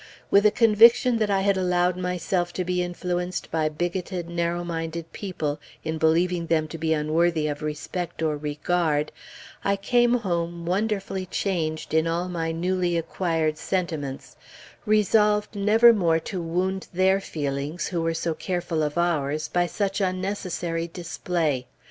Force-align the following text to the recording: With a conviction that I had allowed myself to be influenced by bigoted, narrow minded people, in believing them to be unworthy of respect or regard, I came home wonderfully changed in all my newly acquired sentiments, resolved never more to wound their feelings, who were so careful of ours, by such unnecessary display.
With 0.31 0.47
a 0.47 0.51
conviction 0.51 1.17
that 1.17 1.29
I 1.29 1.41
had 1.41 1.57
allowed 1.57 1.95
myself 1.95 2.51
to 2.53 2.65
be 2.65 2.81
influenced 2.81 3.51
by 3.51 3.69
bigoted, 3.69 4.27
narrow 4.29 4.63
minded 4.63 5.13
people, 5.13 5.59
in 5.83 5.99
believing 5.99 6.47
them 6.47 6.67
to 6.69 6.79
be 6.79 6.91
unworthy 6.91 7.47
of 7.47 7.61
respect 7.61 8.23
or 8.23 8.35
regard, 8.35 9.11
I 9.63 9.75
came 9.75 10.15
home 10.15 10.65
wonderfully 10.65 11.27
changed 11.27 11.93
in 11.93 12.07
all 12.07 12.29
my 12.29 12.51
newly 12.51 12.97
acquired 12.97 13.59
sentiments, 13.59 14.35
resolved 14.87 15.55
never 15.55 15.93
more 15.93 16.17
to 16.19 16.41
wound 16.41 16.87
their 16.91 17.19
feelings, 17.21 17.89
who 17.89 18.01
were 18.01 18.15
so 18.15 18.33
careful 18.33 18.81
of 18.81 18.97
ours, 18.97 19.49
by 19.49 19.67
such 19.67 20.01
unnecessary 20.01 20.87
display. 20.87 21.67